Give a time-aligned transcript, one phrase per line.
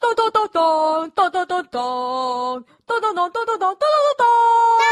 [0.00, 4.87] dong dong dong dong dong dong dong dong dong dong dong dong dong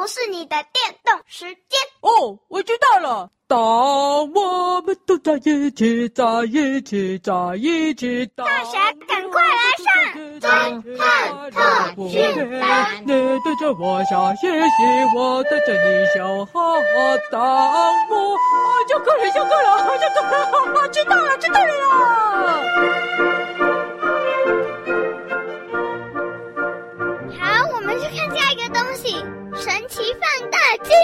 [0.00, 1.78] 不是你的电动时间。
[2.00, 3.28] 哦，我知道了。
[3.46, 3.58] 当
[4.32, 8.24] 我们都在一起，在一起，在一起。
[8.34, 10.80] 大侠，赶快来上侦探
[11.50, 12.18] 特训
[12.58, 13.02] 班。
[13.04, 13.08] 你
[13.44, 14.56] 对着我笑嘻嘻，
[15.14, 16.82] 我对着你笑哈哈。
[17.30, 17.38] 当
[18.08, 18.56] 我啊，
[18.88, 21.74] 就够了，就可以了，就够了，哈哈，知道了，知道了。
[27.38, 29.22] 好，我们去看下一个东西——
[29.60, 30.94] 神奇放大镜。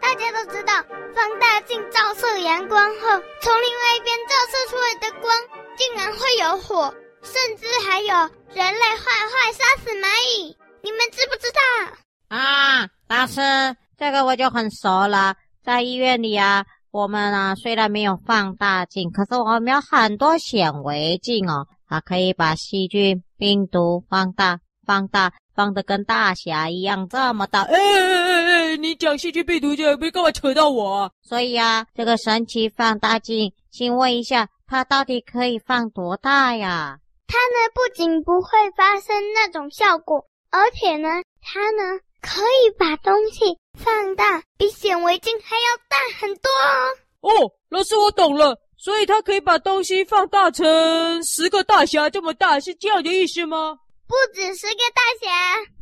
[0.00, 0.74] 大家都知道，
[1.14, 3.08] 放大镜照射阳光后，
[3.40, 5.32] 从另外一边照射出来的光
[5.76, 8.08] 竟然会有火，甚至还有
[8.52, 10.56] 人类坏坏杀死蚂蚁。
[10.82, 12.36] 你们知不知道？
[12.36, 13.40] 啊，老师，
[13.96, 15.36] 这个我就很熟了。
[15.62, 25.32] 在医院里啊，我们啊虽然没有放大镜，可是我们有很多显微镜哦，它可以把细菌、病毒放大、放大。
[25.54, 28.76] 放的跟大侠一样这么大，哎哎哎哎！
[28.76, 31.10] 你讲细菌病毒就别干嘛扯到我啊？
[31.22, 36.98] 所以啊，这个神奇放大镜，请问一下，它到底可以放多大呀？
[37.26, 41.08] 它呢，不仅不会发生那种效果，而且呢，
[41.40, 47.30] 它呢可以把东西放大，比显微镜还要大很多哦。
[47.30, 53.76] 哦，老师，我懂了，所以它可以把东西放大成十个大侠这么大，是这样的意思吗？
[54.12, 55.30] 不止十个大侠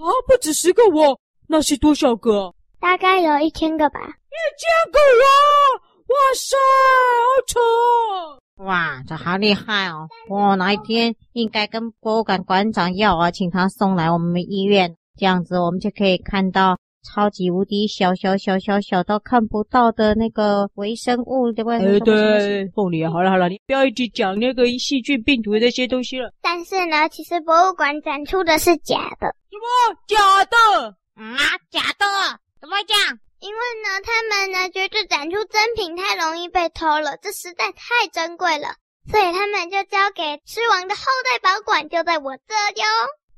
[0.00, 0.06] 啊！
[0.28, 2.54] 不止十个我，那是多少个？
[2.78, 3.98] 大概有一千个吧。
[3.98, 5.26] 一千个啊！
[6.06, 6.56] 哇塞，
[7.18, 8.64] 好丑！
[8.64, 10.06] 哇，这好厉害哦！
[10.30, 16.78] 我哪一天应该跟博物馆馆长要啊，请他送来我们医院，这样子我们就可以看到。
[17.02, 21.96] 超级无敌小小小小小到看不到的那个微生物，对不对？
[21.96, 26.32] 哎，对，凤梨，好了好了，你不要一直讲那个细菌、病毒的那些东西了。
[26.40, 29.34] 但是呢，其实博物馆展出的是假的。
[29.50, 30.56] 什么假的？
[31.14, 31.36] 啊，
[31.70, 32.06] 假的？
[32.60, 32.96] 怎么讲？
[33.40, 38.68] 因为呢，他们呢觉得展出真品太容易被偷了，这实在太珍贵了，
[39.10, 42.86] 所以他们就交给狮王的后代保管，就在我这哟。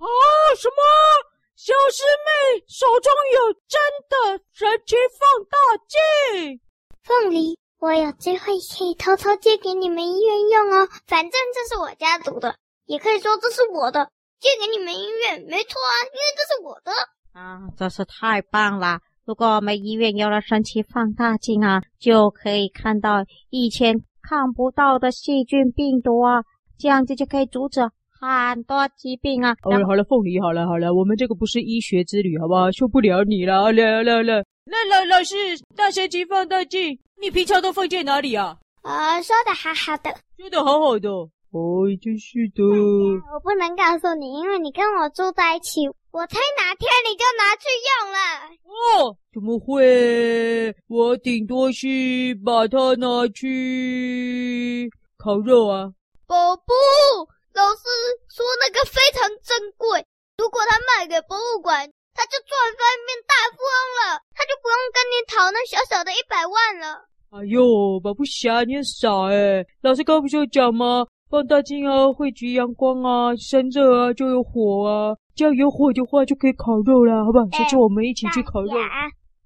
[0.00, 0.08] 啊，
[0.56, 1.29] 什么？
[1.62, 3.78] 小师妹手中有真
[4.08, 6.58] 的神奇放大镜，
[7.04, 10.88] 凤梨，我有机会可以偷偷借给你们医院用哦。
[11.06, 12.56] 反正这是我家族的，
[12.86, 14.08] 也可以说这是我的，
[14.40, 16.92] 借给你们医院没错啊，因为这是我的。
[17.38, 19.00] 啊，真是太棒了！
[19.26, 26.40] 如果我们医院有了神奇放大镜啊，就可以看到以前看不到的细菌病毒啊，
[26.78, 27.82] 这样子就可以阻止。
[28.20, 29.56] 很多疾病啊！
[29.62, 32.70] 哦，好了，凤梨，好了好了，我们这个不是医学之旅，好不好？
[32.70, 35.34] 受不了你了，了了了，那老老师，
[35.74, 38.58] 大神级放大镜，你平常都放在哪里啊？
[38.82, 42.62] 啊、呃，说的好好的，说的好好的，哦，真是的。
[42.62, 48.18] 我不能告诉你，因为你跟我住在一起，我猜哪天你就拿去用了。
[48.66, 50.74] 哦，怎么会？
[50.88, 51.86] 我顶多是
[52.44, 55.90] 把它拿去烤肉啊。
[56.26, 56.62] 宝宝。
[57.54, 57.84] 老师
[58.30, 60.04] 说那个非常珍贵，
[60.38, 67.06] 如果他卖给博物馆，他就赚翻变大富翁了，他就不用跟你讨那小小的一百万了。
[67.30, 71.06] 哎呦，保不侠，你很傻诶，老师刚刚不是有讲吗？
[71.30, 77.46] 放大镜啊，汇聚阳光啊，生热啊，就有火啊，只要有火的话就可以烤肉了，好不好？
[77.52, 78.74] 下次我们一起去烤肉。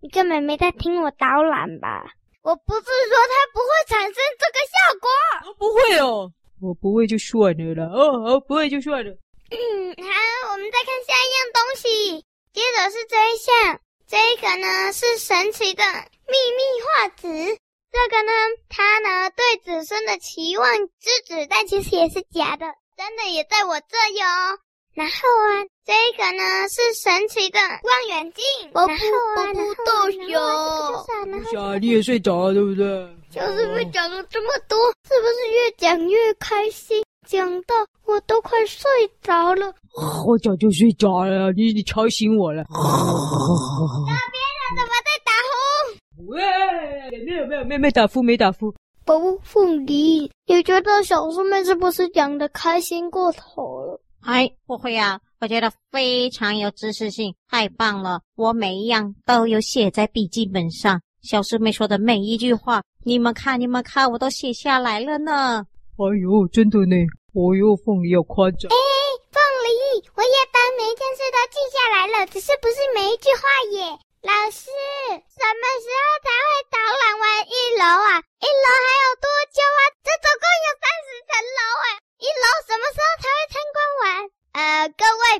[0.00, 2.02] 你根本没在听我导览吧？
[2.42, 6.30] 我不是说它不会产生这个效果，不会哦。
[6.62, 9.10] 我不会就算了啦，哦，哦，不会就算了。
[9.50, 9.58] 嗯，
[9.98, 17.58] 好，我们再看下一样东西，接着是这一项，这一个呢是神奇的秘密画纸，
[17.90, 18.32] 这个呢，
[18.68, 24.24] 它呢对子孙的期望之子，但其实也是假的，真的也在我这有。
[24.94, 28.44] 然后啊，这个呢是神奇的望远镜，
[28.74, 28.90] 然后
[29.36, 29.90] 啊，然后豆
[31.42, 33.08] 腐，小你也睡着了，对不对？
[33.30, 34.76] 就是被讲了这么多，
[35.08, 37.02] 是不是越讲越开心？
[37.26, 37.74] 讲到
[38.04, 38.90] 我都快睡
[39.22, 39.72] 着了。
[40.26, 42.62] 我早就睡着了，你你吵醒我了。
[42.68, 42.76] 那
[44.30, 45.54] 边人怎么在打呼？
[46.28, 46.38] 喂，
[47.24, 48.74] 没有没有没有没打呼没打呼。
[49.04, 53.81] 不，凤梨，你觉得小师妹是不是讲的开心过头了？
[54.24, 58.20] 哎，不会啊，我觉得非常有知识性，太棒了！
[58.36, 65.66] 我每一样都有写在笔记本上，小师妹说的每一句话，你们看，你们看，我都写下来了呢。
[65.98, 66.94] 哎呦，真的呢！
[67.34, 68.70] 哦呦，凤梨要夸奖。
[68.70, 68.78] 哎，
[69.34, 73.42] 凤梨，我也把每一件事都记下来了，只是不是每一句话
[73.74, 73.98] 耶。
[74.22, 74.70] 老师，
[75.18, 78.22] 什么时候才会导览完一楼啊？
[78.22, 79.80] 一楼还有多久啊？
[80.06, 81.60] 这总共有三十层楼
[81.90, 81.98] 哎。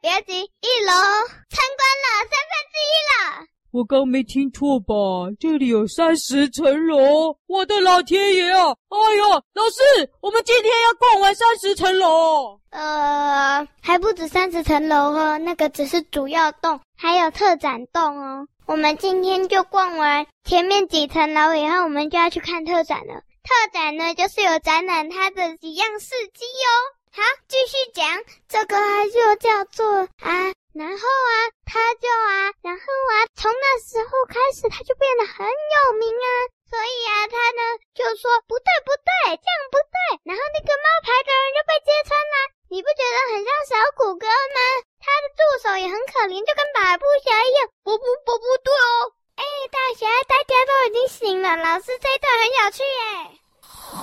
[0.00, 3.46] 别急，一楼参观了三分之一了。
[3.72, 4.94] 我刚没听错吧？
[5.38, 7.36] 这里有三十层楼！
[7.46, 8.74] 我的老天爷啊！
[8.88, 12.60] 哎呦，老师，我们今天要逛完三十层楼。
[12.70, 18.46] 呃，还不止三十层楼哦，那个只是主要栋，还有特展栋哦。
[18.66, 23.14] 我们今天就逛完前面几层楼以后，我们就要去看特展了。
[23.44, 26.70] 特展呢，就是有展览它的几样事迹哦。
[27.12, 28.06] 好，继续讲，
[28.48, 28.76] 这个
[29.08, 30.52] 就叫做啊。
[30.76, 31.32] 然后啊，
[31.64, 36.28] 他就啊，然后啊，从那时候开始，他就变得很有名啊。
[36.68, 37.62] 所以啊，他呢
[37.96, 39.96] 就说不对不对，这样不对。
[40.28, 42.36] 然后那个冒牌的人就被揭穿了。
[42.68, 44.60] 你不觉得很像小骨哥吗？
[45.00, 47.72] 他的助手也很可怜，就跟百步侠一样。
[47.80, 49.16] 不不不不对哦。
[49.40, 51.56] 哎，大侠，大家都已经醒了。
[51.56, 53.00] 老师这一段很有趣耶。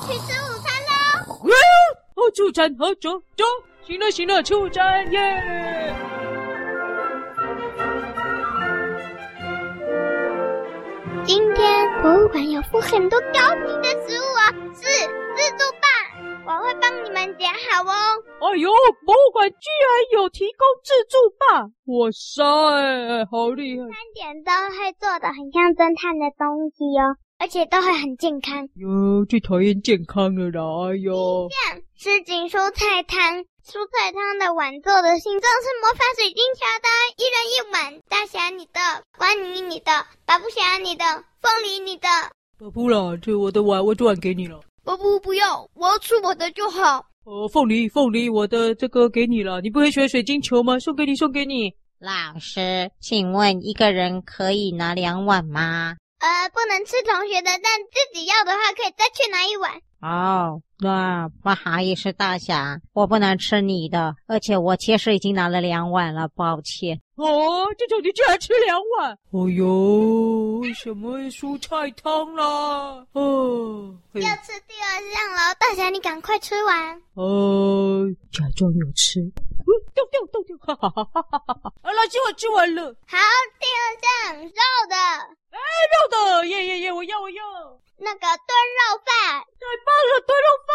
[0.10, 1.38] 去吃午餐喽。
[2.18, 3.46] 哦，吃午餐，好走走。
[3.86, 5.22] 行了行了，吃午餐耶。
[12.34, 14.42] 馆有附很多高级的食物哦，
[14.74, 14.82] 是
[15.38, 15.86] 自助吧？
[16.48, 17.94] 我会帮你们点好哦。
[18.42, 18.72] 哎呦，
[19.06, 21.70] 博物馆居然有提供自助吧？
[21.86, 22.44] 哇塞，
[23.30, 23.86] 好厉害！
[23.86, 28.68] 餐点都会做的很像侦探的东西哦，而且都会很健康。
[28.82, 30.90] 哟，最讨厌健康了啦！
[30.90, 32.16] 哎呦，这样什么？
[32.18, 33.46] 什锦蔬菜汤。
[33.64, 38.02] 蔬菜汤的碗做的形状是魔法水晶球的，一人一碗。
[38.10, 38.80] 大侠你的，
[39.18, 41.06] 关妮你的，巴布侠你的，
[41.42, 42.10] 凤梨你的。
[42.60, 44.60] 巴布啦，这我的碗，我就碗给你了。
[44.84, 47.06] 巴布不要，我要吃我的就好。
[47.26, 49.62] 呃，凤梨凤梨，我的这个给你了。
[49.62, 50.78] 你不会喜欢水晶球吗？
[50.80, 51.74] 送给你，送给你。
[52.00, 55.96] 老师，请问一个人可以拿两碗吗？
[56.20, 59.80] 呃，不能吃同学的，但自己要的话，可以再去拿一碗。
[60.04, 67.00] 哦，那不好意思，大侠，我不能吃你的，而且我其实已经拿了两碗了，抱歉。
[67.16, 69.18] 哦，这种你居然吃两碗？
[69.32, 73.06] 哦哟，什么蔬菜汤啦？
[73.14, 77.02] 哦，要吃第二样了，大侠，你赶快吃完。
[77.14, 79.22] 哦，假装有吃。
[80.14, 81.74] 掉掉掉，哈哈哈哈哈哈！
[81.82, 82.94] 啊，老师，我吃完了。
[83.10, 83.18] 好，
[83.58, 84.96] 第二张肉的。
[85.50, 85.58] 哎，
[85.90, 87.42] 肉的，耶耶耶，我要我要。
[87.98, 90.22] 那个炖肉饭，太棒了！
[90.28, 90.74] 炖肉饭，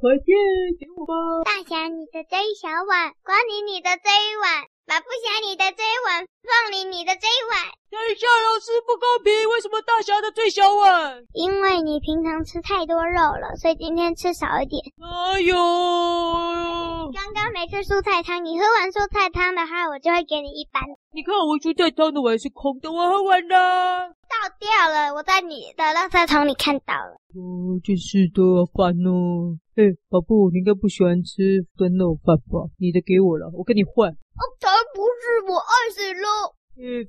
[0.00, 0.34] 快点
[0.80, 1.14] 给我吧。
[1.44, 7.70] 大侠，你的这一小碗，光临你的这一碗，马不侠你的这一碗，放你你的这一碗。
[7.94, 11.22] 等一下，老师不公平，为什么大侠的最小碗？
[11.32, 14.82] 因为你平常吃太多肉了，所以今天吃少一点。
[14.98, 15.54] 哎呦！
[17.14, 20.82] 刚刚没吃蔬菜汤，你喝完蔬菜汤的话，我就会给你一半。
[21.14, 24.10] 你看我蔬菜汤的碗是空的，我喝完了。
[24.26, 27.14] 倒掉了，我在你的垃圾桶里看到了。
[27.38, 28.42] 哦，真是的，
[28.74, 29.54] 烦哦。
[29.78, 32.66] 哎，宝贝，你应该不喜欢吃炖肉饭吧？
[32.76, 34.10] 你的给我了，我跟你换。
[34.10, 36.58] 哦，才不是，我爱死了。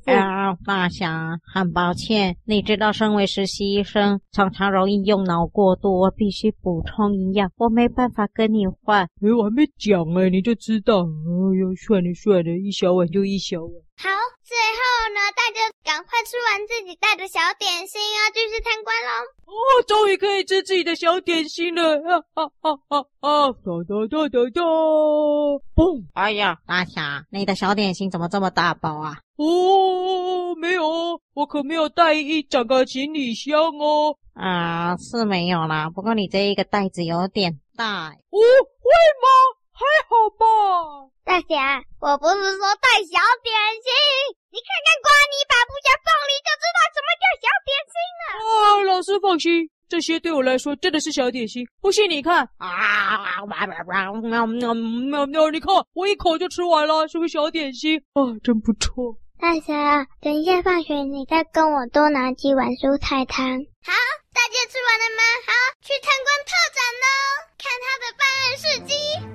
[0.06, 9.10] 啊，大侠，很抱歉，你知道，身为实习医生，常常容易用脑过度，我必须补充营养，我没办法跟你换。
[9.22, 11.00] 哎，我还没讲哎，你就知道。
[11.02, 13.72] 哎呦，算了算了，一小碗就一小碗。
[13.98, 14.10] 好，
[14.44, 19.10] 最后呢，大家赶快吃完自己带的小点心啊，继续参观喽。
[19.46, 21.96] 哦，终于可以吃自己的小点心了！
[21.96, 23.52] 啊啊啊啊啊！
[23.52, 24.62] 哒哒哒哒哒！
[25.74, 26.04] 嘣！
[26.14, 29.18] 哎呀，大侠，你的小点心怎么这么大包啊？
[29.38, 34.18] 哦，没有，我可没有带一整个行李箱哦。
[34.34, 35.90] 啊，是没有啦。
[35.90, 38.10] 不过你这一个袋子有点大。
[38.10, 38.92] 哦，会
[39.24, 39.28] 吗？
[39.76, 40.46] 还好吧。
[41.28, 43.52] 大侠，我不是说带小点
[43.84, 43.92] 心，
[44.50, 48.24] 你看看瓜泥把不加凤梨就知道什么叫小点心了。
[48.40, 51.68] 啊，老师放心，这些对我来说真的是小点心。
[51.82, 53.42] 不信你看啊，
[55.52, 58.22] 你看我一口就吃完了，是不是小点心啊？
[58.44, 59.18] 真不错。
[59.38, 63.44] 大侠，等一下放学，你再跟我多拿几碗蔬菜汤。
[63.84, 63.92] 好，
[64.32, 65.22] 大家吃完了吗？
[65.46, 65.52] 好，
[65.82, 67.06] 去参观特展喽，
[67.58, 69.35] 看他的办案事迹。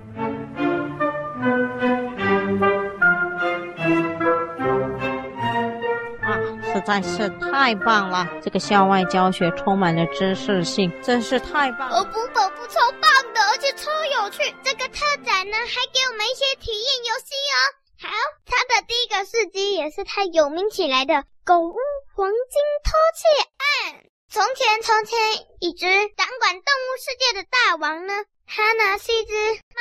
[6.22, 6.36] 啊，
[6.72, 8.28] 实在是太棒了！
[8.42, 11.96] 这个校外教学充满了知识性，真是太棒了。
[11.96, 14.54] 哦不，不不超棒的，而且超有趣。
[14.62, 17.56] 这个特展呢，还给我们一些体验游戏哦。
[18.02, 18.08] 好，
[18.44, 21.74] 他的第一个事迹也是他有名起来的狗屋
[22.14, 24.04] 黄金偷窃案。
[24.28, 25.18] 从前，从前，
[25.60, 28.12] 一只掌管动物世界的大王呢，
[28.46, 29.80] 他呢是一只猫，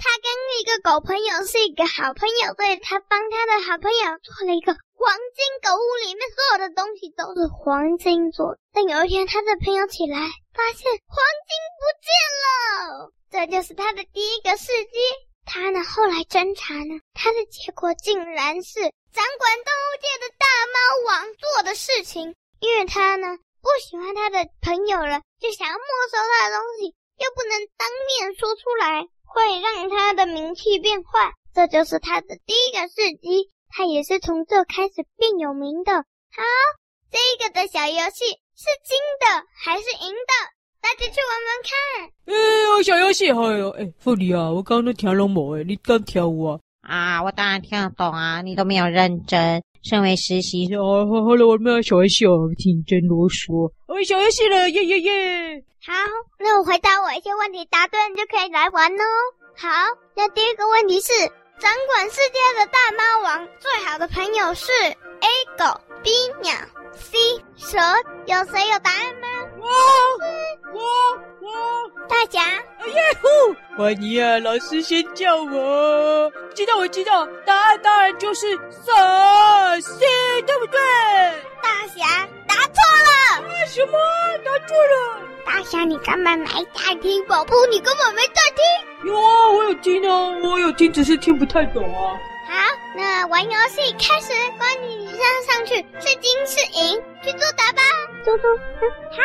[0.00, 8.58] 他跟一个狗朋友是一个好朋友，所以他帮他的好朋友做了一个黄金狗屋，里面所有的东西都是黄金做的。
[8.72, 10.16] 但有一天，他的朋友起来，
[10.56, 12.08] 发现黄金不见
[12.40, 14.98] 了，这就是他的第一个事迹。
[15.44, 31.32] 他呢后来侦查呢，他的结果竟然是掌管动物界的大猫王做的事情，因为他呢不喜欢他的朋友了，就想要没收他的东西，又不能当面说出来，会让他的名气变坏。
[31.54, 35.92] 这就是他的第一个事迹，他也是从这开始变有名的。
[35.92, 36.42] 好，
[37.10, 40.32] 这个的小游戏是金的还是银的？
[40.80, 42.34] 大家去玩玩看。
[42.34, 46.60] 哎呦，小游戏，哎呦，哎，凤梨啊，我刚刚都听拢无哎，你刚跳舞啊？
[46.82, 49.62] 啊，我当然听得懂啊，你都没有认真。
[49.82, 53.70] 身为实习生，哦，好，好了，我们要小游戏哦，听真啰嗦。
[53.86, 55.64] 哦，小游戏了，耶耶耶！
[55.82, 55.94] 好，
[56.38, 59.04] 那我回答我一些问题，答对你就可以来玩哦。
[59.56, 59.68] 好，
[60.14, 61.10] 那第一个问题是，
[61.58, 64.70] 掌管世界的大猫王最好的朋友是
[65.20, 66.10] A 狗，B
[66.42, 66.52] 鸟
[66.94, 67.18] ，C
[67.56, 67.78] 蛇，
[68.26, 69.28] 有谁有答案吗？
[69.58, 69.68] 我，
[70.72, 70.80] 我，
[71.40, 72.40] 我，大侠，
[72.78, 74.38] 哎呀呼，欢迎啊！
[74.38, 80.06] 老师先叫我，知道我知道，答案当然就是蛇，C，
[80.46, 80.80] 对不对？
[81.62, 83.42] 大侠答错了。
[83.48, 83.92] 为什么
[84.44, 85.20] 答错了？
[85.44, 89.10] 大侠，你根本没在听，宝宝，你根本没在听。
[89.12, 92.18] 有啊，我有听啊，我有听，只是听不太懂啊。
[92.50, 92.56] 好，
[92.96, 97.80] 那玩游戏开始，关你上上去是金是银，去作答吧。
[98.24, 98.48] 嘟嘟，
[99.12, 99.22] 害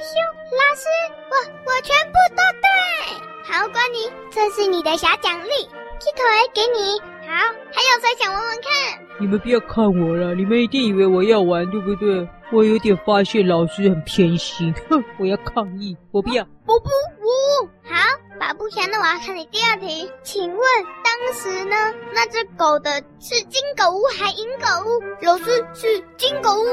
[0.00, 0.14] 羞，
[0.54, 0.86] 老师，
[1.28, 1.34] 我
[1.66, 3.52] 我全部都对。
[3.52, 5.68] 好，关你，这是你的小奖励，
[5.98, 6.22] 鸡腿
[6.54, 7.00] 给你。
[7.26, 7.34] 好，
[7.72, 9.06] 还有谁想玩玩看？
[9.18, 12.28] 你们不要看我了，你们一定以为我要玩，对不对？
[12.52, 16.46] 我有点发现老师很偏心，哼，我要抗议，我不要。
[16.64, 18.17] 我不，我好。
[18.38, 20.10] 把不祥的，我要看你第二题。
[20.22, 20.62] 请问
[21.04, 21.76] 当时呢，
[22.14, 25.02] 那只狗的是金狗屋还银狗屋？
[25.26, 26.66] 老师是金狗屋，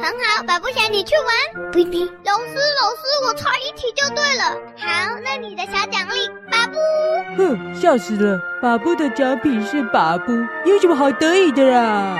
[0.00, 0.42] 很好。
[0.46, 1.72] 把不祥，你去玩。
[1.72, 4.56] 不不，老师老师，我差一题就对了。
[4.78, 6.78] 好，那你的小奖励，把布。
[7.36, 8.40] 哼，笑死了。
[8.62, 10.32] 把布的奖品是把布，
[10.64, 12.16] 有什么好得意的啦？